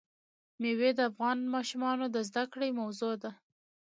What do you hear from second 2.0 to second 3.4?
د زده کړې موضوع ده.